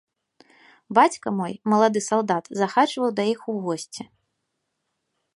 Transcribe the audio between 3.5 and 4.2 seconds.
у госці.